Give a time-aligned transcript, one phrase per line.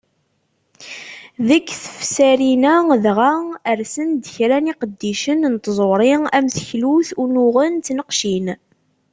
[1.47, 3.33] Deg tefsarin-a dɣa,
[3.79, 8.47] rsen-d kra n yiqeddicen n tẓuri am teklut, unuɣen d tneqcin.